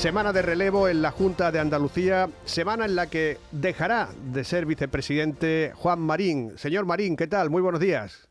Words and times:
Semana 0.00 0.32
de 0.32 0.40
relevo 0.40 0.88
en 0.88 1.02
la 1.02 1.10
Junta 1.10 1.52
de 1.52 1.60
Andalucía, 1.60 2.28
semana 2.44 2.86
en 2.86 2.96
la 2.96 3.10
que 3.10 3.36
dejará 3.52 4.08
de 4.32 4.44
ser 4.44 4.64
vicepresidente 4.64 5.72
Juan 5.76 6.00
Marín. 6.00 6.56
Señor 6.56 6.86
Marín, 6.86 7.18
¿qué 7.18 7.26
tal? 7.26 7.50
Muy 7.50 7.60
buenos 7.60 7.82
días. 7.82 8.26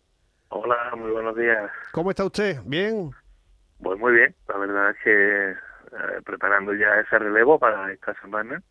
Hola, 0.49 0.95
muy 0.97 1.11
buenos 1.11 1.35
días. 1.35 1.69
¿Cómo 1.91 2.09
está 2.09 2.25
usted? 2.25 2.57
¿Bien? 2.65 3.11
Pues 3.83 3.99
muy 3.99 4.13
bien, 4.13 4.33
la 4.47 4.57
verdad 4.57 4.89
es 4.89 4.97
que 5.03 5.51
eh, 5.51 6.21
preparando 6.25 6.73
ya 6.73 7.01
ese 7.01 7.19
relevo 7.19 7.59
para 7.59 7.91
esta 7.93 8.19
semana, 8.19 8.63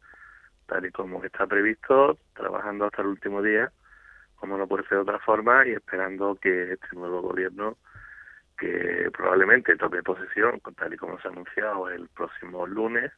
tal 0.66 0.84
y 0.84 0.90
como 0.90 1.22
está 1.22 1.46
previsto, 1.46 2.18
trabajando 2.34 2.86
hasta 2.86 3.02
el 3.02 3.08
último 3.08 3.42
día, 3.42 3.70
como 4.34 4.58
no 4.58 4.66
puede 4.66 4.82
ser 4.88 4.98
de 4.98 5.02
otra 5.02 5.20
forma, 5.20 5.64
y 5.68 5.70
esperando 5.70 6.34
que 6.34 6.72
este 6.72 6.88
nuevo 6.94 7.22
gobierno 7.22 7.76
que 8.58 9.10
probablemente 9.12 9.76
tome 9.76 10.02
posesión, 10.02 10.60
tal 10.76 10.92
y 10.92 10.96
como 10.96 11.18
se 11.20 11.28
ha 11.28 11.30
anunciado 11.30 11.88
el 11.88 12.08
próximo 12.08 12.66
lunes, 12.66 13.12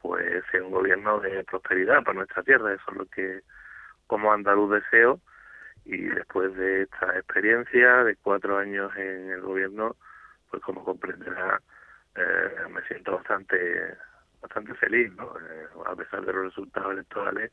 pues 0.00 0.42
sea 0.50 0.62
un 0.62 0.70
gobierno 0.70 1.20
de 1.20 1.44
prosperidad 1.44 2.02
para 2.02 2.18
nuestra 2.18 2.42
tierra. 2.42 2.72
Eso 2.72 2.90
es 2.90 2.96
lo 2.96 3.06
que 3.06 3.40
como 4.06 4.32
andaluz 4.32 4.70
deseo. 4.72 5.20
Y 5.84 5.98
después 6.06 6.54
de 6.56 6.82
esta 6.82 7.16
experiencia 7.16 8.04
de 8.04 8.16
cuatro 8.16 8.58
años 8.58 8.90
en 8.96 9.30
el 9.30 9.40
gobierno, 9.40 9.94
pues 10.50 10.62
como 10.62 10.84
comprenderá, 10.84 11.60
eh, 12.16 12.68
me 12.70 12.82
siento 12.82 13.16
bastante 13.16 13.96
bastante 14.40 14.74
feliz, 14.74 15.12
¿no? 15.16 15.32
Eh, 15.38 15.66
a 15.86 15.94
pesar 15.94 16.24
de 16.24 16.32
los 16.32 16.44
resultados 16.46 16.92
electorales, 16.92 17.52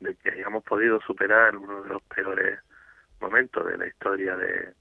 de 0.00 0.14
que 0.16 0.30
hayamos 0.30 0.64
podido 0.64 1.00
superar 1.00 1.56
uno 1.56 1.82
de 1.82 1.88
los 1.90 2.02
peores 2.02 2.60
momentos 3.20 3.66
de 3.66 3.78
la 3.78 3.86
historia 3.86 4.36
de, 4.36 4.74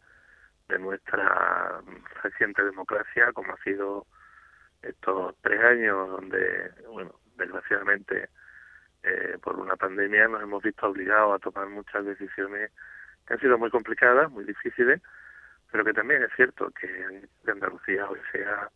de 0.70 0.80
nuestra 0.80 1.82
reciente 2.24 2.64
democracia, 2.64 3.34
como 3.34 3.54
ha 3.54 3.58
sido 3.64 4.06
estos 4.82 5.36
tres 5.42 5.62
años 5.62 6.10
donde, 6.10 6.72
bueno, 6.88 7.16
desgraciadamente 7.36 8.30
eh, 9.04 9.38
por 9.42 9.60
una 9.60 9.76
pandemia 9.76 10.28
nos 10.28 10.44
hemos 10.44 10.64
visto 10.64 10.88
obligados 10.88 11.36
a 11.36 11.40
tomar 11.40 11.68
muchas 11.68 12.06
decisiones 12.06 12.72
que 13.28 13.34
han 13.34 13.40
sido 13.40 13.58
muy 13.58 13.70
complicadas, 13.70 14.32
muy 14.32 14.46
difíciles, 14.46 15.02
pero 15.72 15.84
que 15.84 15.94
también 15.94 16.24
es 16.24 16.32
cierto 16.36 16.72
que 16.72 17.28
Andalucía 17.52 18.10
hoy 18.10 18.20
sea 18.32 18.70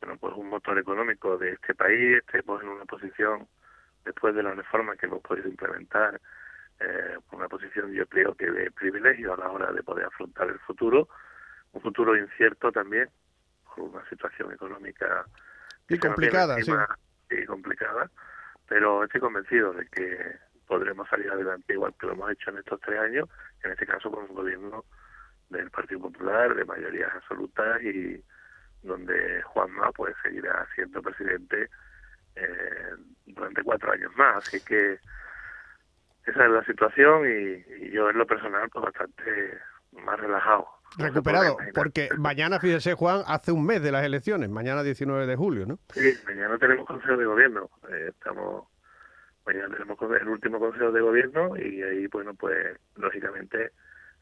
bueno, 0.00 0.18
pues 0.18 0.34
un 0.36 0.48
motor 0.48 0.78
económico 0.78 1.38
de 1.38 1.52
este 1.52 1.74
país, 1.74 2.18
estemos 2.18 2.62
en 2.62 2.68
una 2.68 2.84
posición, 2.84 3.48
después 4.04 4.34
de 4.34 4.42
las 4.42 4.56
reformas 4.56 4.98
que 4.98 5.06
hemos 5.06 5.22
podido 5.22 5.48
implementar, 5.48 6.20
eh, 6.80 7.16
una 7.32 7.48
posición 7.48 7.92
yo 7.92 8.06
creo 8.06 8.34
que 8.34 8.50
de 8.50 8.70
privilegio 8.70 9.32
a 9.32 9.36
la 9.38 9.50
hora 9.50 9.72
de 9.72 9.82
poder 9.82 10.06
afrontar 10.06 10.48
el 10.48 10.58
futuro, 10.60 11.08
un 11.74 11.82
futuro 11.82 12.16
incierto 12.16 12.72
también, 12.72 13.08
con 13.64 13.90
una 13.90 14.08
situación 14.08 14.52
económica 14.52 15.24
y 15.88 15.98
complicada, 15.98 16.56
sí. 16.62 16.72
y 17.30 17.44
complicada, 17.44 18.10
pero 18.66 19.04
estoy 19.04 19.20
convencido 19.20 19.72
de 19.72 19.86
que 19.88 20.38
podremos 20.66 21.08
salir 21.08 21.30
adelante 21.30 21.74
igual 21.74 21.94
que 21.98 22.06
lo 22.06 22.12
hemos 22.12 22.30
hecho 22.30 22.50
en 22.50 22.58
estos 22.58 22.80
tres 22.80 23.00
años, 23.00 23.28
en 23.62 23.72
este 23.72 23.86
caso 23.86 24.10
con 24.10 24.24
un 24.24 24.34
gobierno 24.34 24.84
del 25.50 25.70
Partido 25.70 26.00
Popular 26.00 26.54
de 26.54 26.64
mayorías 26.64 27.12
absolutas 27.14 27.82
y 27.82 28.22
donde 28.82 29.42
Juanma 29.42 29.90
pues 29.92 30.14
seguirá 30.22 30.66
siendo 30.74 31.02
presidente 31.02 31.68
eh, 32.36 32.90
durante 33.26 33.62
cuatro 33.62 33.92
años 33.92 34.14
más, 34.16 34.36
así 34.36 34.60
que 34.64 34.98
esa 36.26 36.44
es 36.44 36.50
la 36.50 36.64
situación 36.64 37.24
y, 37.28 37.90
yo 37.90 38.10
en 38.10 38.18
lo 38.18 38.26
personal 38.26 38.68
pues 38.70 38.84
bastante 38.84 39.58
más 39.92 40.18
relajado. 40.18 40.66
Recuperado, 40.96 41.56
porque 41.74 42.08
mañana, 42.18 42.60
fíjese 42.60 42.94
Juan, 42.94 43.22
hace 43.26 43.52
un 43.52 43.66
mes 43.66 43.82
de 43.82 43.92
las 43.92 44.04
elecciones, 44.04 44.48
mañana 44.48 44.82
19 44.82 45.26
de 45.26 45.36
julio, 45.36 45.66
¿no? 45.66 45.78
Sí, 45.92 46.14
mañana 46.26 46.56
tenemos 46.58 46.86
consejo 46.86 47.16
de 47.16 47.24
gobierno, 47.24 47.70
eh, 47.90 48.10
estamos, 48.10 48.68
mañana 49.44 49.74
tenemos 49.74 49.98
el 50.20 50.28
último 50.28 50.58
consejo 50.58 50.92
de 50.92 51.00
gobierno 51.00 51.56
y 51.56 51.82
ahí, 51.82 52.06
bueno, 52.06 52.34
pues 52.34 52.78
lógicamente 52.96 53.72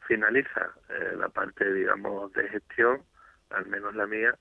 finaliza 0.06 0.70
eh, 0.88 1.14
la 1.16 1.28
parte, 1.28 1.72
digamos, 1.72 2.32
de 2.32 2.48
gestión, 2.48 3.02
al 3.50 3.66
menos 3.66 3.94
la 3.94 4.06
mía, 4.06 4.34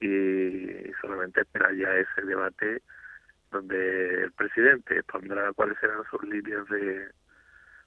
y 0.00 0.92
solamente 1.00 1.40
espera 1.40 1.72
ya 1.72 1.94
ese 1.94 2.22
debate 2.26 2.82
donde 3.50 4.24
el 4.24 4.32
presidente 4.32 5.02
pondrá 5.04 5.52
cuáles 5.52 5.78
serán 5.78 6.02
sus 6.10 6.22
líneas 6.24 6.68
de, 6.68 7.08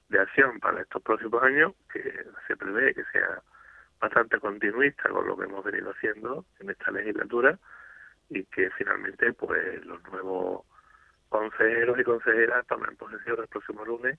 de 0.08 0.20
acción 0.20 0.58
para 0.60 0.82
estos 0.82 1.02
próximos 1.02 1.42
años, 1.42 1.72
que 1.92 2.24
se 2.46 2.56
prevé 2.56 2.94
que 2.94 3.04
sea 3.12 3.42
bastante 4.00 4.40
continuista 4.40 5.08
con 5.10 5.26
lo 5.26 5.36
que 5.36 5.44
hemos 5.44 5.64
venido 5.64 5.90
haciendo 5.90 6.46
en 6.58 6.70
esta 6.70 6.90
legislatura 6.90 7.58
y 8.30 8.44
que 8.44 8.70
finalmente 8.70 9.32
pues 9.34 9.84
los 9.84 10.02
nuevos 10.04 10.64
consejeros 11.28 11.98
y 11.98 12.04
consejeras 12.04 12.66
tomen 12.66 12.96
posesión 12.96 13.38
el 13.40 13.48
próximo 13.48 13.84
lunes 13.84 14.18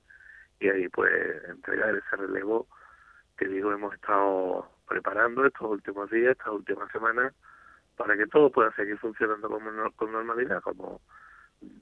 y 0.59 0.69
ahí 0.69 0.87
pues 0.89 1.11
entregar 1.49 1.95
ese 1.95 2.15
relevo 2.15 2.67
que 3.37 3.47
digo 3.47 3.71
hemos 3.71 3.93
estado 3.95 4.69
preparando 4.87 5.45
estos 5.45 5.69
últimos 5.69 6.09
días, 6.11 6.31
estas 6.31 6.53
últimas 6.53 6.91
semanas 6.91 7.33
para 7.97 8.15
que 8.15 8.27
todo 8.27 8.51
pueda 8.51 8.71
seguir 8.75 8.97
funcionando 8.97 9.49
como, 9.49 9.69
con 9.95 10.11
normalidad, 10.11 10.61
como 10.61 11.01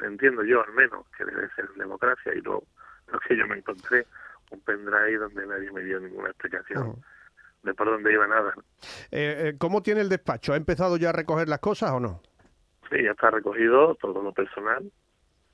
entiendo 0.01 0.43
yo 0.43 0.63
al 0.63 0.73
menos 0.73 1.05
que 1.17 1.25
debe 1.25 1.49
ser 1.55 1.67
democracia 1.75 2.33
y 2.33 2.41
no 2.41 2.63
lo 3.07 3.19
que 3.19 3.35
yo 3.35 3.47
me 3.47 3.57
encontré, 3.57 4.05
un 4.51 4.61
pendrive 4.61 5.17
donde 5.17 5.47
nadie 5.47 5.71
me 5.71 5.81
dio 5.81 5.99
ninguna 5.99 6.29
explicación. 6.29 7.01
De 7.63 7.73
por 7.73 7.87
dónde 7.87 8.13
iba 8.13 8.27
nada. 8.27 8.53
Eh, 9.11 9.49
eh, 9.49 9.55
¿Cómo 9.57 9.81
tiene 9.81 10.01
el 10.01 10.09
despacho? 10.09 10.53
¿Ha 10.53 10.57
empezado 10.57 10.97
ya 10.97 11.09
a 11.09 11.13
recoger 11.13 11.47
las 11.47 11.59
cosas 11.59 11.91
o 11.91 11.99
no? 11.99 12.21
Sí, 12.89 13.03
ya 13.03 13.11
está 13.11 13.29
recogido 13.31 13.95
todo 13.95 14.21
lo 14.21 14.33
personal 14.33 14.91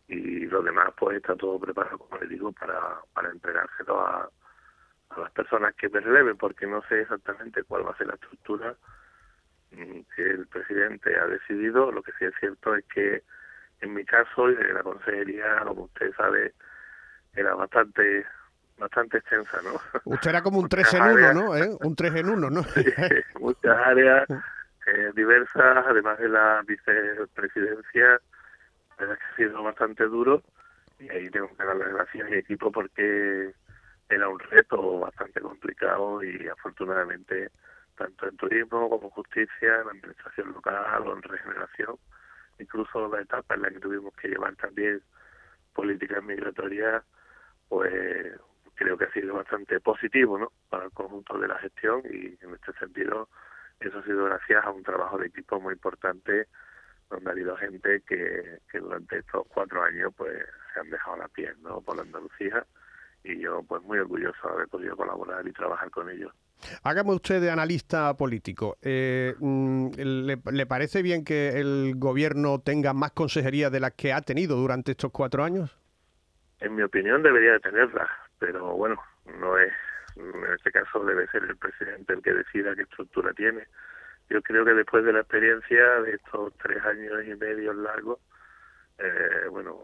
y 0.07 0.45
lo 0.45 0.61
demás 0.61 0.89
pues 0.97 1.17
está 1.17 1.35
todo 1.35 1.59
preparado, 1.59 1.97
como 1.97 2.17
le 2.21 2.27
digo, 2.27 2.51
para, 2.51 2.99
para 3.13 3.29
entregárselo 3.29 3.99
a, 3.99 4.29
a 5.09 5.19
las 5.19 5.31
personas 5.31 5.73
que 5.75 5.89
me 5.89 5.99
releven, 5.99 6.38
porque 6.38 6.67
no 6.67 6.81
sé 6.88 7.01
exactamente 7.01 7.63
cuál 7.63 7.85
va 7.85 7.91
a 7.91 7.97
ser 7.97 8.07
la 8.07 8.13
estructura 8.13 8.75
Mm, 9.72 10.01
que 10.16 10.22
el 10.22 10.47
presidente 10.47 11.17
ha 11.17 11.27
decidido. 11.27 11.91
Lo 11.91 12.01
que 12.01 12.11
sí 12.19 12.25
es 12.25 12.33
cierto 12.39 12.75
es 12.75 12.85
que 12.93 13.23
en 13.81 13.93
mi 13.93 14.05
caso 14.05 14.49
y 14.49 14.55
de 14.55 14.73
la 14.73 14.83
consejería, 14.83 15.63
como 15.66 15.83
usted 15.83 16.13
sabe, 16.16 16.53
era 17.33 17.55
bastante 17.55 18.25
bastante 18.77 19.17
extensa, 19.17 19.59
¿no? 19.63 19.79
Usted 20.05 20.29
era 20.29 20.41
como 20.41 20.59
un 20.59 20.69
3 20.69 20.93
en 20.95 21.03
1, 21.03 21.33
¿no? 21.33 21.55
¿Eh? 21.55 21.69
Un 21.81 21.95
3 21.95 22.15
en 22.15 22.29
1, 22.29 22.49
¿no? 22.49 22.61
muchas 23.39 23.77
áreas 23.85 24.27
eh, 24.87 25.11
diversas, 25.15 25.85
además 25.87 26.17
de 26.19 26.29
la 26.29 26.61
vicepresidencia, 26.67 28.19
que 28.97 29.03
ha 29.03 29.35
sido 29.35 29.63
bastante 29.63 30.05
duro 30.05 30.41
y 30.99 31.09
ahí 31.09 31.29
tengo 31.29 31.49
que 31.55 31.63
darle 31.63 31.91
gracias 31.91 32.25
a 32.25 32.29
mi 32.29 32.37
equipo 32.37 32.71
porque 32.71 33.53
era 34.09 34.29
un 34.29 34.39
reto 34.39 34.99
bastante 34.99 35.41
complicado 35.41 36.23
y 36.23 36.47
afortunadamente 36.47 37.49
tanto 37.97 38.27
en 38.27 38.37
turismo 38.37 38.89
como 38.89 39.09
justicia, 39.09 39.81
en 39.81 39.89
administración 39.89 40.51
local 40.53 41.07
o 41.07 41.15
en 41.15 41.21
regeneración, 41.23 41.95
incluso 42.59 43.07
la 43.07 43.21
etapa 43.21 43.55
en 43.55 43.61
la 43.63 43.69
que 43.69 43.79
tuvimos 43.79 44.13
que 44.15 44.27
llevar 44.29 44.55
también 44.55 45.01
políticas 45.73 46.23
migratorias, 46.23 47.03
pues 47.69 48.33
creo 48.75 48.97
que 48.97 49.05
ha 49.05 49.11
sido 49.11 49.35
bastante 49.35 49.79
positivo 49.79 50.37
¿no? 50.37 50.51
para 50.69 50.85
el 50.85 50.91
conjunto 50.91 51.37
de 51.37 51.47
la 51.47 51.57
gestión 51.59 52.01
y 52.05 52.37
en 52.43 52.53
este 52.53 52.73
sentido 52.79 53.29
eso 53.79 53.99
ha 53.99 54.03
sido 54.03 54.25
gracias 54.25 54.63
a 54.63 54.71
un 54.71 54.83
trabajo 54.83 55.17
de 55.17 55.27
equipo 55.27 55.59
muy 55.59 55.73
importante 55.73 56.47
donde 57.09 57.29
ha 57.29 57.33
habido 57.33 57.55
gente 57.57 58.01
que, 58.07 58.59
que 58.71 58.79
durante 58.79 59.19
estos 59.19 59.45
cuatro 59.47 59.83
años 59.83 60.13
pues 60.15 60.37
se 60.73 60.79
han 60.79 60.89
dejado 60.89 61.17
la 61.17 61.27
piel 61.27 61.55
¿no? 61.61 61.81
por 61.81 61.95
la 61.95 62.03
Andalucía 62.03 62.65
y 63.23 63.39
yo 63.39 63.63
pues 63.63 63.81
muy 63.83 63.97
orgulloso 63.99 64.47
de 64.47 64.53
haber 64.53 64.67
podido 64.67 64.95
colaborar 64.95 65.47
y 65.47 65.51
trabajar 65.51 65.89
con 65.89 66.09
ellos. 66.09 66.31
Hágame 66.83 67.13
usted 67.13 67.41
de 67.41 67.51
analista 67.51 68.15
político. 68.15 68.77
Eh, 68.81 69.35
mm, 69.39 69.89
¿le, 69.97 70.66
parece 70.66 71.01
bien 71.01 71.23
que 71.23 71.59
el 71.59 71.93
gobierno 71.95 72.59
tenga 72.59 72.93
más 72.93 73.11
consejerías 73.11 73.71
de 73.71 73.79
las 73.79 73.93
que 73.93 74.13
ha 74.13 74.21
tenido 74.21 74.55
durante 74.55 74.91
estos 74.91 75.11
cuatro 75.11 75.43
años? 75.43 75.78
En 76.59 76.75
mi 76.75 76.83
opinión 76.83 77.21
debería 77.21 77.53
de 77.53 77.59
tenerlas, 77.59 78.07
pero 78.40 78.73
bueno, 78.76 79.02
no 79.40 79.58
es. 79.58 79.73
En 80.16 80.46
este 80.53 80.72
caso 80.72 81.03
debe 81.03 81.28
ser 81.28 81.43
el 81.43 81.58
presidente 81.58 82.14
el 82.14 82.22
que 82.22 82.34
decida 82.34 82.76
qué 82.76 82.84
estructura 82.84 83.34
tiene. 83.34 83.67
Yo 84.29 84.41
creo 84.41 84.64
que 84.64 84.73
después 84.73 85.03
de 85.03 85.14
la 85.14 85.20
experiencia 85.20 86.02
de 86.02 86.14
estos 86.14 86.53
tres 86.58 86.84
años 86.85 87.26
y 87.26 87.35
medio 87.35 87.73
largos, 87.73 88.20
eh, 88.97 89.47
bueno, 89.49 89.78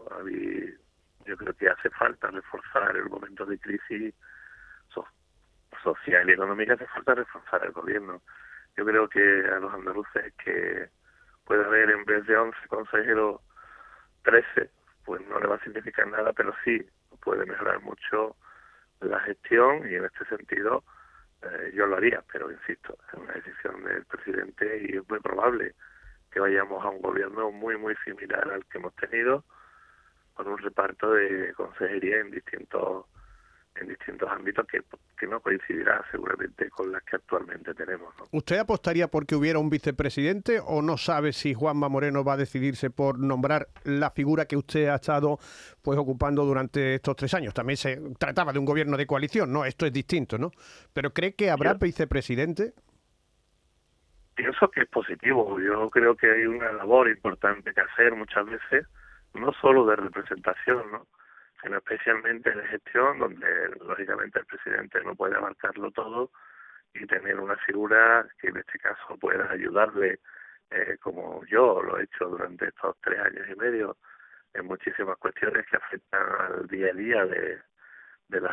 yo 1.26 1.36
creo 1.36 1.54
que 1.54 1.68
hace 1.68 1.90
falta 1.90 2.28
reforzar 2.28 2.96
el 2.96 3.10
momento 3.10 3.44
de 3.44 3.58
crisis 3.58 4.14
social 5.82 6.28
y 6.28 6.32
económica 6.32 6.74
hace 6.74 6.86
falta 6.86 7.14
reforzar 7.14 7.64
el 7.64 7.72
gobierno. 7.72 8.22
Yo 8.76 8.84
creo 8.84 9.08
que 9.08 9.20
a 9.20 9.58
los 9.58 9.72
andaluces 9.72 10.32
que 10.42 10.88
puede 11.44 11.64
haber 11.64 11.90
en 11.90 12.04
vez 12.04 12.26
de 12.26 12.36
11 12.36 12.56
consejeros 12.68 13.40
13, 14.22 14.70
pues 15.04 15.20
no 15.28 15.40
le 15.40 15.48
va 15.48 15.56
a 15.56 15.64
significar 15.64 16.06
nada, 16.06 16.32
pero 16.32 16.54
sí 16.64 16.80
puede 17.22 17.46
mejorar 17.46 17.80
mucho 17.80 18.36
la 19.00 19.18
gestión 19.20 19.90
y 19.90 19.94
en 19.94 20.04
este 20.04 20.24
sentido 20.26 20.84
eh, 21.42 21.72
yo 21.74 21.86
lo 21.86 21.96
haría, 21.96 22.22
pero 22.32 22.50
insisto, 22.50 22.96
es 23.08 23.14
una 23.18 23.32
decisión 23.32 23.82
del 23.84 24.04
presidente 24.04 24.86
y 24.88 24.96
es 24.96 25.08
muy 25.08 25.20
probable 25.20 25.74
que 26.30 26.40
vayamos 26.40 26.84
a 26.84 26.88
un 26.88 27.02
gobierno 27.02 27.50
muy, 27.50 27.76
muy 27.76 27.94
similar 28.04 28.50
al 28.50 28.64
que 28.66 28.78
hemos 28.78 28.94
tenido, 28.94 29.44
con 30.34 30.48
un 30.48 30.58
reparto 30.58 31.12
de 31.12 31.52
consejería 31.54 32.20
en 32.20 32.30
distintos 32.30 33.06
en 33.80 33.88
distintos 33.88 34.28
ámbitos 34.30 34.66
que, 34.66 34.82
que 35.18 35.26
no 35.26 35.40
coincidirá 35.40 36.04
seguramente 36.10 36.68
con 36.70 36.92
las 36.92 37.02
que 37.04 37.16
actualmente 37.16 37.74
tenemos. 37.74 38.14
¿Usted 38.30 38.58
apostaría 38.58 39.08
porque 39.08 39.34
hubiera 39.34 39.58
un 39.58 39.70
vicepresidente 39.70 40.60
o 40.60 40.82
no 40.82 40.96
sabe 40.96 41.32
si 41.32 41.54
Juanma 41.54 41.88
Moreno 41.88 42.24
va 42.24 42.34
a 42.34 42.36
decidirse 42.36 42.90
por 42.90 43.18
nombrar 43.18 43.68
la 43.84 44.10
figura 44.10 44.44
que 44.44 44.56
usted 44.56 44.88
ha 44.88 44.96
estado 44.96 45.38
pues 45.82 45.98
ocupando 45.98 46.44
durante 46.44 46.96
estos 46.96 47.16
tres 47.16 47.34
años? 47.34 47.54
También 47.54 47.76
se 47.76 48.00
trataba 48.18 48.52
de 48.52 48.58
un 48.58 48.64
gobierno 48.64 48.96
de 48.96 49.06
coalición, 49.06 49.52
¿no? 49.52 49.64
Esto 49.64 49.86
es 49.86 49.92
distinto, 49.92 50.38
¿no? 50.38 50.50
Pero 50.92 51.12
¿cree 51.12 51.34
que 51.34 51.50
habrá 51.50 51.74
vicepresidente? 51.74 52.74
Pienso 54.34 54.70
que 54.70 54.82
es 54.82 54.88
positivo. 54.88 55.58
Yo 55.60 55.90
creo 55.90 56.16
que 56.16 56.30
hay 56.30 56.46
una 56.46 56.72
labor 56.72 57.08
importante 57.08 57.72
que 57.72 57.80
hacer 57.80 58.14
muchas 58.14 58.46
veces, 58.46 58.86
no 59.34 59.52
solo 59.60 59.86
de 59.86 59.96
representación, 59.96 60.90
¿no? 60.90 61.06
Sino 61.62 61.78
especialmente 61.78 62.50
de 62.50 62.66
gestión, 62.66 63.18
donde 63.18 63.68
lógicamente 63.80 64.40
el 64.40 64.46
presidente 64.46 65.02
no 65.04 65.14
puede 65.14 65.36
abarcarlo 65.36 65.90
todo 65.92 66.30
y 66.94 67.06
tener 67.06 67.38
una 67.38 67.56
figura 67.56 68.26
que 68.40 68.48
en 68.48 68.58
este 68.58 68.78
caso 68.78 69.16
pueda 69.18 69.50
ayudarle, 69.50 70.20
eh, 70.70 70.98
como 71.00 71.44
yo 71.46 71.82
lo 71.82 71.98
he 71.98 72.04
hecho 72.04 72.26
durante 72.28 72.68
estos 72.68 72.96
tres 73.00 73.20
años 73.20 73.46
y 73.48 73.54
medio, 73.56 73.96
en 74.54 74.66
muchísimas 74.66 75.16
cuestiones 75.18 75.66
que 75.66 75.76
afectan 75.76 76.22
al 76.40 76.66
día 76.66 76.90
a 76.90 76.94
día 76.94 77.24
de, 77.26 77.62
de 78.28 78.40
los 78.40 78.52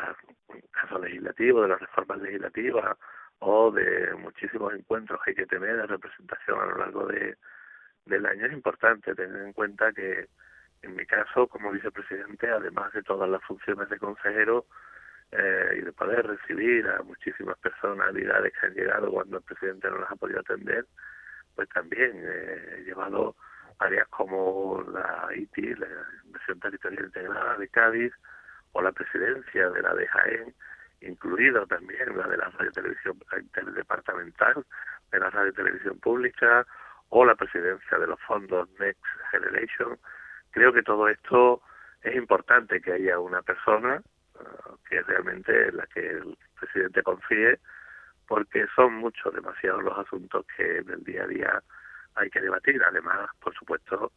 casos 0.71 1.01
de 1.01 1.67
las 1.67 1.79
reformas 1.79 2.21
legislativas 2.21 2.97
o 3.39 3.71
de 3.71 4.13
muchísimos 4.15 4.73
encuentros 4.73 5.19
que 5.23 5.31
hay 5.31 5.35
que 5.35 5.45
tener 5.45 5.75
de 5.75 5.88
representación 5.88 6.59
a 6.59 6.65
lo 6.65 6.77
largo 6.77 7.07
de, 7.07 7.38
del 8.06 8.25
año. 8.25 8.45
Es 8.45 8.53
importante 8.53 9.15
tener 9.15 9.41
en 9.41 9.53
cuenta 9.53 9.91
que 9.94 10.29
en 10.81 10.96
mi 10.96 11.06
caso, 11.06 11.48
como 11.48 11.72
vicepresidente, 11.72 12.50
además 12.50 12.94
de 12.94 13.04
todas 13.04 13.30
las 13.30 13.44
funciones 13.44 13.90
de 13.90 14.00
consejero 14.00 14.66
eh, 15.31 15.78
y 15.78 15.81
de 15.81 15.92
poder 15.92 16.26
recibir 16.26 16.88
a 16.88 17.04
muchísimas 17.04 17.58
personalidades 17.60 18.54
que 18.54 18.68
han 18.68 18.74
llegado 18.74 19.12
cuando 19.12 19.38
el 19.38 19.44
presidente 19.44 19.90
no 19.90 20.00
las 20.00 20.12
ha 20.12 20.16
podido 20.16 20.40
atender, 20.40 20.86
pues 21.56 21.70
también 21.70 22.12
eh, 22.16 22.78
he 22.78 22.84
llevado 22.84 23.36
áreas 23.80 24.08
como 24.10 24.84
la 24.92 25.30
ITI, 25.36 25.76
la 25.76 25.88
Inversión 26.26 26.60
Territorial 26.60 27.06
Integrada 27.06 27.58
de 27.58 27.68
Cádiz, 27.70 28.14
o 28.72 28.81
la 28.81 28.92
presidencia 28.92 29.70
de 29.70 29.81
la 29.81 29.94
DGAEN, 29.94 30.54
incluido 31.02 31.66
también 31.68 32.18
la 32.18 32.28
de 32.28 32.38
la 32.38 32.50
radio 32.50 32.72
televisión 32.72 33.18
interdepartamental, 33.38 34.66
de 35.12 35.20
la 35.20 35.30
radio 35.30 35.54
televisión 35.54 36.00
pública, 36.00 36.66
o 37.10 37.26
la 37.26 37.36
presidencia 37.36 37.98
de 37.98 38.08
los 38.08 38.20
fondos 38.22 38.70
Next 38.80 39.04
Generation, 39.31 39.98
creo 40.51 40.74
que 40.74 40.84
todo 40.84 41.07
esto 41.07 41.62
es 42.01 42.16
importante 42.16 42.81
que 42.81 42.94
haya 42.94 43.19
una 43.19 43.42
persona 43.42 44.01
uh, 44.36 44.75
que 44.90 45.01
realmente 45.01 45.72
la 45.72 45.86
que 45.88 46.00
el 46.00 46.38
presidente 46.60 47.04
confíe, 47.04 47.60
porque 48.28 48.68
son 48.75 48.94
muchos, 48.96 49.34
demasiados 49.34 49.84
los 49.84 49.98
asuntos 49.98 50.46
que 50.56 50.78
en 50.78 50.90
el 50.90 51.04
día 51.04 51.24
a 51.24 51.28
día 51.28 51.63
hay 52.16 52.30
que 52.30 52.42
debatir. 52.42 52.81
Además, 52.84 53.30
por 53.40 53.54
supuesto, 53.56 54.12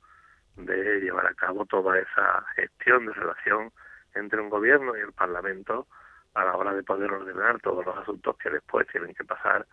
de 0.57 1.01
llevar 1.01 1.27
a 1.27 1.35
cabo 1.35 1.65
toda 1.65 1.99
esa 1.99 2.45
gestión 2.55 3.07
de 3.07 3.13
relación 3.15 3.73
entre 4.15 4.41
un 4.41 4.51
gobierno 4.51 4.97
y 4.97 5.01
el 5.01 5.13
Parlamento 5.13 5.87
a 6.35 6.45
la 6.45 6.57
hora 6.57 6.75
de 6.75 6.83
poder 6.83 7.11
ordenar 7.11 7.59
todos 7.61 7.85
los 7.85 7.97
asuntos 7.97 8.37
que 8.37 8.51
después 8.51 8.87
tienen 8.89 9.15
que 9.15 9.25
pasar 9.25 9.67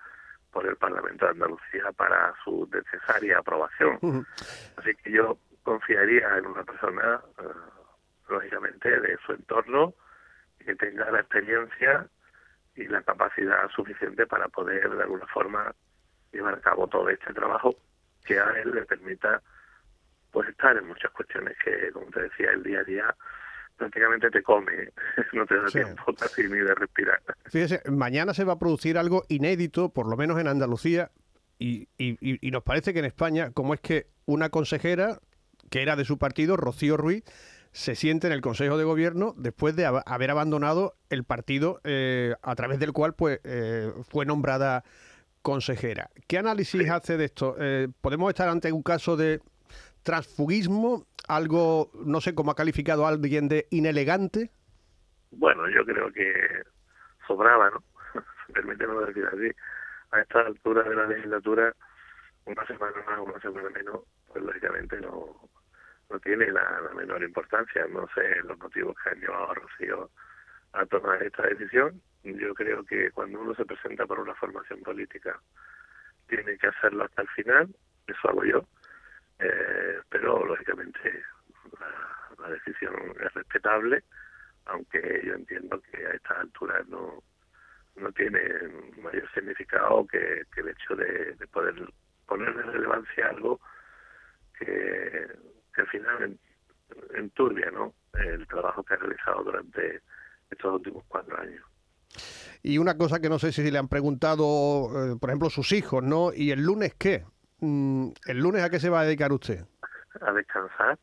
por 0.52 0.66
el 0.66 0.78
Parlamento 0.78 1.26
de 1.26 1.32
Andalucía 1.32 1.92
para 1.96 2.34
su 2.44 2.68
necesaria 2.72 3.38
aprobación. 3.38 4.26
Así 4.78 4.96
que 4.96 5.12
yo 5.12 5.38
confiaría 5.70 6.36
en 6.40 6.48
una 6.48 6.64
persona, 6.64 7.22
eh, 7.38 7.44
lógicamente, 8.28 8.90
de 8.90 9.20
su 9.24 9.34
entorno, 9.34 9.94
que 10.58 10.74
tenga 10.74 11.12
la 11.12 11.20
experiencia 11.20 12.08
y 12.76 12.88
la 12.88 13.04
capacidad 13.04 13.70
suficiente 13.70 14.26
para 14.26 14.48
poder, 14.48 14.90
de 14.90 15.04
alguna 15.04 15.28
forma, 15.28 15.72
llevar 16.32 16.56
a 16.56 16.62
cabo 16.62 16.88
todo 16.88 17.08
este 17.10 17.32
trabajo 17.36 17.76
que 18.26 18.40
a 18.40 18.50
él 18.60 18.72
le 18.72 18.84
permita 18.86 19.44
pues 20.32 20.50
estar 20.50 20.76
en 20.76 20.88
muchas 20.88 21.12
cuestiones 21.12 21.56
que, 21.64 21.92
como 21.92 22.08
te 22.08 22.24
decía, 22.24 22.50
el 22.50 22.64
día 22.64 22.80
a 22.80 22.84
día 22.84 23.16
prácticamente 23.78 24.32
te 24.32 24.42
come, 24.42 24.90
no 25.34 25.46
te 25.46 25.56
da 25.56 25.68
tiempo 25.68 26.14
casi 26.20 26.48
ni 26.48 26.58
de 26.58 26.74
respirar. 26.74 27.22
Fíjese, 27.46 27.84
mañana 27.92 28.34
se 28.34 28.44
va 28.44 28.54
a 28.54 28.60
producir 28.60 28.98
algo 28.98 29.24
inédito, 29.30 29.94
por 29.94 30.10
lo 30.10 30.18
menos 30.18 30.40
en 30.40 30.48
Andalucía, 30.48 31.12
y, 31.60 31.90
y, 31.98 32.18
y, 32.20 32.52
nos 32.52 32.64
parece 32.64 32.94
que 32.94 33.00
en 33.00 33.06
España, 33.06 33.52
como 33.52 33.74
es 33.74 33.82
que 33.82 34.08
una 34.26 34.50
consejera 34.50 35.20
que 35.70 35.82
era 35.82 35.96
de 35.96 36.06
su 36.06 36.18
partido, 36.18 36.58
Rocío 36.58 36.98
Ruiz, 36.98 37.24
se 37.72 37.96
siente 37.96 38.28
en 38.28 38.34
el 38.34 38.42
Consejo 38.42 38.78
de 38.78 38.84
Gobierno 38.84 39.34
después 39.38 39.76
de 39.76 39.86
haber 39.86 40.32
abandonado 40.32 40.96
el 41.10 41.24
partido 41.24 41.80
eh, 41.84 42.36
a 42.42 42.56
través 42.56 42.80
del 42.80 42.94
cual 42.94 43.14
pues 43.14 43.40
eh, 43.44 43.92
fue 44.10 44.26
nombrada 44.26 44.84
consejera. 45.42 46.10
¿Qué 46.28 46.38
análisis 46.38 46.90
hace 46.90 47.18
de 47.18 47.26
esto? 47.26 47.56
Eh, 47.60 47.88
¿Podemos 48.02 48.30
estar 48.30 48.50
ante 48.50 48.72
un 48.72 48.84
caso 48.84 49.16
de 49.16 49.40
transfugismo? 50.04 51.06
¿Algo, 51.28 51.92
no 52.06 52.22
sé 52.22 52.34
cómo 52.34 52.52
ha 52.52 52.56
calificado 52.56 53.06
a 53.06 53.10
alguien 53.10 53.48
de 53.48 53.68
inelegante? 53.70 54.50
Bueno, 55.32 55.70
yo 55.70 55.86
creo 55.86 56.12
que 56.12 56.34
sobraba, 57.28 57.70
¿no? 57.70 57.84
Permíteme 58.54 59.06
decir 59.06 59.26
así. 59.28 59.52
A 60.12 60.22
esta 60.22 60.40
altura 60.40 60.82
de 60.82 60.96
la 60.96 61.06
legislatura, 61.06 61.72
una 62.46 62.66
semana 62.66 62.98
más, 63.06 63.20
una 63.20 63.40
semana 63.40 63.70
menos, 63.70 64.02
pues 64.28 64.44
lógicamente 64.44 65.00
no, 65.02 65.50
no 66.10 66.20
tiene 66.20 66.52
la, 66.52 66.82
menor 66.96 67.24
importancia. 67.24 67.86
No 67.88 68.08
sé 68.14 68.42
los 68.44 68.58
motivos 68.58 68.96
que 69.04 69.10
han 69.10 69.20
llevado 69.20 69.52
a 69.52 69.54
Rocío 69.54 70.10
a 70.74 70.86
tomar 70.86 71.22
esta 71.24 71.44
decisión. 71.44 72.02
Yo 72.24 72.54
creo 72.54 72.84
que 72.84 73.12
cuando 73.12 73.40
uno 73.40 73.56
se 73.56 73.66
presenta 73.66 74.06
por 74.06 74.20
una 74.20 74.36
formación 74.36 74.82
política 74.82 75.40
tiene 76.28 76.58
que 76.58 76.68
hacerlo 76.68 77.06
hasta 77.06 77.24
el 77.24 77.28
final, 77.30 77.76
eso 78.06 78.30
hago 78.30 78.44
yo, 78.44 78.68
eh, 79.40 80.00
pero 80.10 80.46
lógicamente 80.46 81.24
la, 81.80 82.50
decisión 82.50 82.94
es 83.20 83.34
respetable, 83.34 84.04
aunque 84.66 85.22
yo 85.24 85.34
entiendo 85.34 85.82
que 85.82 86.06
a 86.06 86.12
estas 86.12 86.38
alturas 86.40 86.88
no 86.88 87.24
no 87.96 88.12
tiene 88.14 88.42
mayor 89.02 89.30
significado 89.34 90.08
que, 90.08 90.46
el 90.56 90.70
hecho 90.70 90.96
de 90.96 91.36
poder 91.52 91.76
poner 92.28 92.48
en 92.50 92.72
relevancia 92.72 93.28
algo 93.28 93.60
que, 94.58 95.28
al 95.82 95.88
final 95.88 96.40
enturbia 97.16 97.70
¿no? 97.72 97.94
el 98.14 98.48
trabajo 98.48 98.84
que 98.84 98.94
ha 98.94 98.98
realizado 98.98 99.44
durante 99.44 100.02
estos 100.50 100.74
últimos 100.74 101.04
cuatro 101.08 101.40
años. 101.40 101.64
Y 102.62 102.78
una 102.78 102.98
cosa 102.98 103.20
que 103.20 103.30
no 103.30 103.40
sé 103.40 103.52
si 103.52 103.70
le 103.70 103.78
han 103.78 103.88
preguntado, 103.88 105.14
eh, 105.14 105.16
por 105.20 105.30
ejemplo, 105.30 105.50
sus 105.50 105.72
hijos, 105.72 106.04
¿no? 106.04 106.34
¿Y 106.34 106.52
el 106.52 106.64
lunes 106.64 106.94
qué? 106.96 107.24
Mm, 107.60 108.10
¿El 108.26 108.40
lunes 108.40 108.64
a 108.64 108.70
qué 108.70 108.80
se 108.80 108.90
va 108.90 109.02
a 109.02 109.06
dedicar 109.06 109.32
usted? 109.32 109.66
A 110.22 110.32
descansar. 110.34 110.98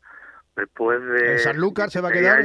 Después 0.54 1.00
de... 1.02 1.32
¿En 1.32 1.38
Sanlúcar 1.38 1.90
se 1.90 2.00
va 2.00 2.08
a 2.08 2.12
quedar? 2.12 2.44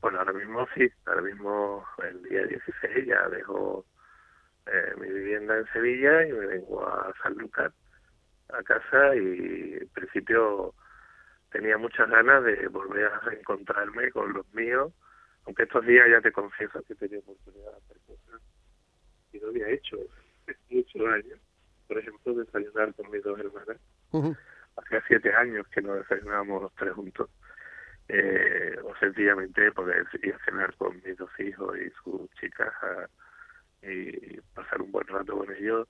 bueno, 0.00 0.18
ahora 0.18 0.32
mismo 0.32 0.66
sí. 0.74 0.88
Ahora 1.06 1.22
mismo 1.22 1.84
el 2.08 2.22
día 2.22 2.44
16 2.44 3.06
ya 3.06 3.28
dejo 3.28 3.84
eh, 4.66 4.94
mi 5.00 5.08
vivienda 5.08 5.56
en 5.56 5.66
Sevilla 5.72 6.26
y 6.26 6.32
me 6.32 6.46
vengo 6.46 6.86
a 6.86 7.12
Sanlúcar 7.22 7.72
a 8.50 8.62
casa 8.62 9.14
y 9.16 9.78
en 9.80 9.88
principio 9.92 10.74
tenía 11.50 11.78
muchas 11.78 12.08
ganas 12.08 12.44
de 12.44 12.68
volver 12.68 13.06
a 13.06 13.20
reencontrarme 13.20 14.10
con 14.10 14.32
los 14.32 14.46
míos, 14.54 14.92
aunque 15.44 15.64
estos 15.64 15.86
días 15.86 16.06
ya 16.10 16.20
te 16.20 16.32
confieso 16.32 16.82
que 16.82 16.94
tenía 16.94 17.18
oportunidad 17.20 17.72
de 17.72 17.76
hacer 17.76 17.96
cosas 18.06 18.42
y 19.32 19.38
no 19.38 19.48
había 19.48 19.68
hecho 19.68 19.96
muchos 20.70 21.02
años. 21.06 21.38
Por 21.88 21.98
ejemplo, 21.98 22.34
desayunar 22.34 22.94
con 22.94 23.10
mis 23.10 23.22
dos 23.22 23.38
hermanas. 23.38 23.78
Hacía 24.76 25.02
siete 25.06 25.32
años 25.34 25.66
que 25.68 25.80
no 25.80 25.94
desayunábamos 25.94 26.62
los 26.62 26.74
tres 26.74 26.92
juntos. 26.92 27.30
Eh, 28.08 28.76
o 28.84 28.94
sencillamente 28.96 29.72
poder 29.72 30.06
ir 30.22 30.34
a 30.34 30.44
cenar 30.44 30.74
con 30.76 30.94
mis 31.04 31.16
dos 31.16 31.30
hijos 31.40 31.76
y 31.76 31.90
sus 32.04 32.30
chicas 32.40 32.72
y 33.82 34.40
pasar 34.54 34.80
un 34.80 34.92
buen 34.92 35.06
rato 35.08 35.36
con 35.36 35.52
ellos 35.52 35.88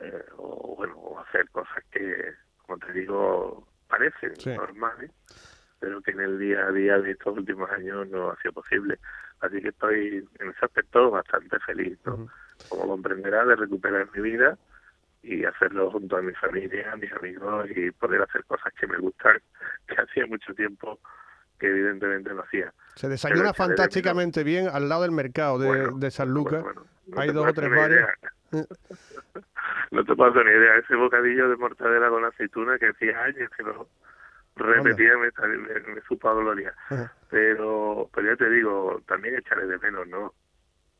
eh, 0.00 0.24
o 0.36 0.74
bueno 0.76 1.20
hacer 1.20 1.48
cosas 1.50 1.84
que 1.92 2.34
como 2.66 2.78
te 2.78 2.92
digo 2.92 3.68
parecen 3.92 4.56
normales 4.56 5.10
pero 5.78 6.00
que 6.00 6.12
en 6.12 6.20
el 6.20 6.38
día 6.38 6.66
a 6.66 6.72
día 6.72 6.98
de 6.98 7.10
estos 7.10 7.36
últimos 7.36 7.70
años 7.70 8.08
no 8.08 8.30
ha 8.30 8.36
sido 8.40 8.52
posible 8.54 8.98
así 9.40 9.60
que 9.60 9.68
estoy 9.68 10.26
en 10.38 10.50
ese 10.50 10.64
aspecto 10.64 11.10
bastante 11.10 11.58
feliz 11.60 11.98
¿no? 12.06 12.28
como 12.68 12.88
comprenderá 12.88 13.44
de 13.44 13.56
recuperar 13.56 14.08
mi 14.14 14.22
vida 14.22 14.56
y 15.22 15.44
hacerlo 15.44 15.90
junto 15.90 16.16
a 16.16 16.22
mi 16.22 16.32
familia, 16.34 16.92
a 16.92 16.96
mis 16.96 17.12
amigos 17.12 17.68
y 17.76 17.90
poder 17.92 18.22
hacer 18.22 18.44
cosas 18.44 18.72
que 18.78 18.86
me 18.88 18.98
gustan, 18.98 19.40
que 19.86 19.94
hacía 19.94 20.26
mucho 20.26 20.52
tiempo 20.54 20.98
que 21.58 21.68
evidentemente 21.68 22.34
no 22.34 22.42
hacía. 22.42 22.72
Se 22.96 23.08
desayuna 23.08 23.54
fantásticamente 23.54 24.42
bien 24.42 24.68
al 24.68 24.88
lado 24.88 25.02
del 25.02 25.12
mercado 25.12 25.60
de, 25.60 25.92
de 25.94 26.10
San 26.10 26.30
Lucas. 26.30 26.64
Hay 27.16 27.30
dos 27.30 27.46
o 27.46 27.52
tres 27.52 27.70
bares. 27.70 28.04
No 29.92 30.04
te 30.04 30.16
paso 30.16 30.42
ni 30.42 30.50
idea. 30.50 30.76
Ese 30.76 30.96
bocadillo 30.96 31.48
de 31.50 31.56
mortadela 31.56 32.08
con 32.08 32.24
aceituna 32.24 32.78
que 32.78 32.88
hacía 32.88 33.22
años 33.22 33.50
que 33.56 33.62
lo 33.62 33.88
repetía, 34.56 35.12
me, 35.16 35.30
me, 35.58 35.80
me 35.80 36.00
supo 36.02 36.28
a 36.30 36.34
gloria. 36.34 36.74
Pero, 37.30 38.10
pero 38.12 38.30
ya 38.30 38.36
te 38.36 38.50
digo, 38.50 39.02
también 39.06 39.36
echaré 39.36 39.66
de 39.66 39.78
menos, 39.78 40.08
¿no? 40.08 40.34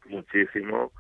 Muchísimo 0.07 0.93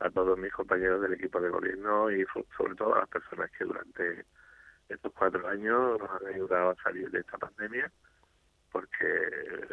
a 0.00 0.10
todos 0.10 0.38
mis 0.38 0.52
compañeros 0.52 1.00
del 1.00 1.14
equipo 1.14 1.40
de 1.40 1.48
gobierno 1.48 2.10
y 2.10 2.24
sobre 2.56 2.74
todo 2.74 2.94
a 2.94 3.00
las 3.00 3.08
personas 3.08 3.50
que 3.50 3.64
durante 3.64 4.24
estos 4.88 5.12
cuatro 5.12 5.46
años 5.48 5.98
nos 5.98 6.10
han 6.10 6.34
ayudado 6.34 6.70
a 6.70 6.82
salir 6.82 7.10
de 7.10 7.20
esta 7.20 7.38
pandemia, 7.38 7.90
porque 8.70 9.06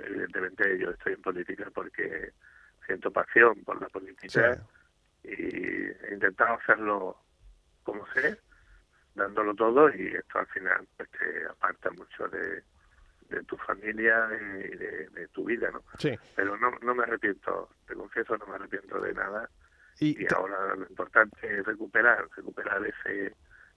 evidentemente 0.06 0.80
yo 0.80 0.92
estoy 0.92 1.14
en 1.14 1.22
política 1.22 1.70
porque 1.74 2.32
siento 2.86 3.12
pasión 3.12 3.64
por 3.64 3.82
la 3.82 3.90
política 3.90 4.62
y 5.24 5.32
he 5.32 6.14
intentado 6.14 6.54
hacerlo 6.56 7.25
como 7.86 8.06
sé, 8.08 8.38
dándolo 9.14 9.56
todo 9.56 9.90
y 9.96 10.08
esto 10.08 10.40
al 10.40 10.48
final 10.48 10.86
pues 10.98 11.10
te 11.12 11.46
aparta 11.46 11.90
mucho 11.92 12.28
de, 12.28 12.64
de 13.30 13.44
tu 13.44 13.56
familia 13.56 14.28
y 14.34 14.76
de, 14.76 15.28
tu 15.32 15.46
vida, 15.46 15.70
¿no? 15.72 15.84
Sí. 15.98 16.18
Pero 16.36 16.58
no, 16.58 16.72
no 16.82 16.96
me 16.96 17.04
arrepiento, 17.04 17.70
te 17.88 17.94
confieso, 17.94 18.38
no 18.38 18.46
me 18.48 18.56
arrepiento 18.56 19.00
de 19.00 19.14
nada 19.14 19.50
y, 20.00 20.26
ahora 20.34 20.76
lo 20.76 20.88
importante 20.88 21.60
es 21.60 21.66
recuperar, 21.66 22.28
recuperar 22.36 22.86
ese 22.86 23.34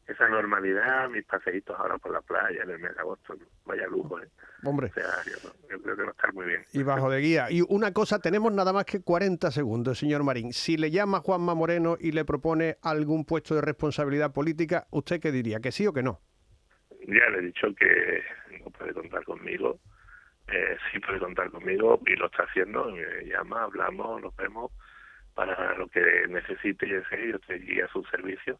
esa 0.09 0.27
normalidad, 0.29 1.09
mis 1.11 1.25
paseitos 1.25 1.79
ahora 1.79 1.99
por 1.99 2.13
la 2.13 2.23
playa 2.23 2.63
en 2.63 2.71
el 2.71 2.79
mes 2.79 2.95
de 2.95 3.01
agosto, 3.01 3.37
vaya 3.67 3.87
lujo, 3.87 4.19
¿eh? 4.21 4.29
Hombre. 4.65 4.89
O 4.89 4.93
sea, 4.95 5.05
yo, 5.27 5.79
creo 5.83 5.97
que 5.97 6.03
va 6.03 6.09
a 6.09 6.13
estar 6.13 6.33
muy 6.33 6.47
bien. 6.47 6.65
Y 6.73 6.83
bajo 6.83 7.11
de 7.11 7.21
guía. 7.21 7.51
Y 7.51 7.61
una 7.69 7.93
cosa, 7.93 8.19
tenemos 8.19 8.53
nada 8.53 8.73
más 8.73 8.87
que 8.87 9.03
40 9.03 9.51
segundos, 9.51 9.99
señor 9.99 10.25
Marín. 10.25 10.53
Si 10.55 10.79
le 10.79 10.91
llama 10.91 11.21
Juanma 11.21 11.55
Moreno 11.55 11.97
y 12.01 12.13
le 12.13 12.25
propone 12.25 12.79
algún 12.83 13.27
puesto 13.27 13.55
de 13.55 13.61
responsabilidad 13.61 14.33
política, 14.33 14.87
¿usted 14.91 15.21
qué 15.21 15.31
diría? 15.31 15.61
¿Que 15.61 15.73
sí 15.73 15.87
o 15.87 15.93
que 15.93 16.03
no? 16.03 16.21
Ya 17.07 17.29
le 17.31 17.39
he 17.39 17.43
dicho 17.43 17.69
que 17.75 18.23
no 18.65 18.71
puede 18.71 18.95
contar 18.95 19.23
conmigo. 19.25 19.79
Eh, 20.49 20.79
sí 20.91 20.99
puede 21.01 21.19
contar 21.19 21.51
conmigo 21.51 22.01
y 22.07 22.17
lo 22.17 22.27
está 22.27 22.45
haciendo. 22.45 22.87
Me 22.87 23.27
llama, 23.27 23.65
hablamos, 23.65 24.23
nos 24.23 24.35
vemos 24.37 24.73
para 25.35 25.77
lo 25.77 25.87
que 25.89 26.01
necesite 26.29 26.87
y 26.87 26.91
desee, 26.91 27.29
yo 27.29 27.37
estoy 27.37 27.81
a 27.81 27.89
su 27.89 28.03
servicio, 28.07 28.59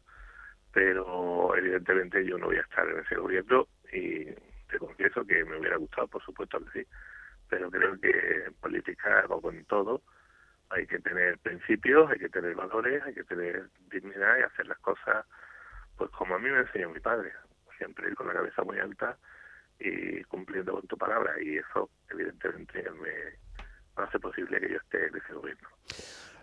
pero 0.79 1.53
evidentemente 1.57 2.25
yo 2.25 2.37
no 2.37 2.45
voy 2.45 2.55
a 2.55 2.61
estar 2.61 2.87
en 2.87 2.99
ese 2.99 3.15
gobierno 3.15 3.67
y 3.91 4.23
te 4.71 4.79
confieso 4.79 5.25
que 5.25 5.43
me 5.43 5.59
hubiera 5.59 5.75
gustado, 5.75 6.07
por 6.07 6.23
supuesto 6.23 6.57
que 6.63 6.79
sí, 6.79 6.87
pero 7.49 7.69
creo 7.69 7.99
que 7.99 8.45
en 8.45 8.53
política, 8.53 9.23
como 9.23 9.41
con 9.41 9.65
todo, 9.65 10.01
hay 10.69 10.87
que 10.87 10.99
tener 10.99 11.37
principios, 11.39 12.09
hay 12.09 12.19
que 12.19 12.29
tener 12.29 12.55
valores, 12.55 13.03
hay 13.03 13.13
que 13.13 13.25
tener 13.25 13.67
dignidad 13.91 14.37
y 14.39 14.43
hacer 14.43 14.67
las 14.67 14.79
cosas 14.79 15.25
pues 15.97 16.09
como 16.11 16.35
a 16.35 16.39
mí 16.39 16.49
me 16.49 16.59
enseñó 16.59 16.89
mi 16.91 17.01
padre, 17.01 17.33
siempre 17.77 18.15
con 18.15 18.27
la 18.27 18.33
cabeza 18.35 18.63
muy 18.63 18.79
alta 18.79 19.17
y 19.79 20.23
cumpliendo 20.23 20.71
con 20.71 20.87
tu 20.87 20.97
palabra 20.97 21.33
y 21.41 21.57
eso 21.57 21.89
evidentemente 22.09 22.89
me 22.91 24.01
hace 24.01 24.17
posible 24.17 24.61
que 24.61 24.69
yo 24.69 24.77
esté 24.77 25.07
en 25.07 25.17
ese 25.17 25.33
gobierno. 25.33 25.67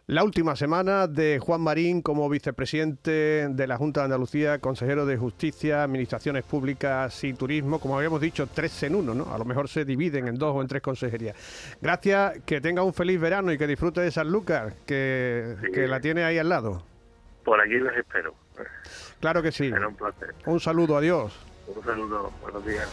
La 0.08 0.22
última 0.22 0.54
semana 0.54 1.08
de 1.08 1.40
Juan 1.40 1.60
Marín 1.62 2.00
como 2.00 2.28
vicepresidente 2.28 3.48
de 3.48 3.66
la 3.66 3.76
Junta 3.76 4.02
de 4.02 4.04
Andalucía, 4.04 4.60
consejero 4.60 5.04
de 5.04 5.16
Justicia, 5.16 5.82
Administraciones 5.82 6.44
Públicas 6.44 7.24
y 7.24 7.32
Turismo, 7.34 7.80
como 7.80 7.96
habíamos 7.96 8.20
dicho, 8.20 8.46
tres 8.46 8.84
en 8.84 8.94
uno, 8.94 9.16
¿no? 9.16 9.34
A 9.34 9.36
lo 9.36 9.44
mejor 9.44 9.68
se 9.68 9.84
dividen 9.84 10.28
en 10.28 10.36
dos 10.36 10.54
o 10.54 10.62
en 10.62 10.68
tres 10.68 10.80
consejerías. 10.80 11.36
Gracias, 11.82 12.38
que 12.46 12.60
tenga 12.60 12.84
un 12.84 12.94
feliz 12.94 13.20
verano 13.20 13.50
y 13.50 13.58
que 13.58 13.66
disfrute 13.66 14.00
de 14.00 14.12
San 14.12 14.30
Lucas, 14.30 14.74
que, 14.86 15.56
que 15.74 15.88
la 15.88 15.98
tiene 15.98 16.22
ahí 16.22 16.38
al 16.38 16.50
lado. 16.50 16.84
Por 17.44 17.60
aquí 17.60 17.74
les 17.74 17.96
espero. 17.96 18.32
Claro 19.18 19.42
que 19.42 19.50
sí. 19.50 19.72
un 19.72 19.96
placer. 19.96 20.36
Un 20.46 20.60
saludo, 20.60 20.98
adiós. 20.98 21.36
Un 21.66 21.82
saludo, 21.82 22.30
buenos 22.42 22.64
días. 22.64 22.88